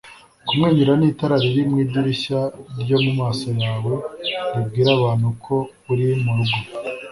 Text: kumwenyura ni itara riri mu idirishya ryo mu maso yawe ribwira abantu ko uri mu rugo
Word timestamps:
kumwenyura 0.47 0.91
ni 0.97 1.05
itara 1.11 1.35
riri 1.43 1.61
mu 1.69 1.75
idirishya 1.83 2.39
ryo 2.81 2.97
mu 3.03 3.11
maso 3.19 3.47
yawe 3.63 3.93
ribwira 4.53 4.89
abantu 4.97 5.27
ko 5.45 5.55
uri 5.91 6.07
mu 6.23 6.31
rugo 6.37 6.59